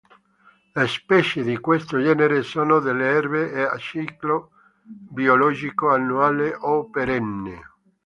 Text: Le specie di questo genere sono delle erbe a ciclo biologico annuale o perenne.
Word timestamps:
Le 0.73 0.87
specie 0.87 1.43
di 1.43 1.59
questo 1.59 2.01
genere 2.01 2.41
sono 2.41 2.79
delle 2.79 3.05
erbe 3.05 3.69
a 3.69 3.77
ciclo 3.77 4.49
biologico 4.81 5.89
annuale 5.91 6.55
o 6.59 6.89
perenne. 6.89 7.61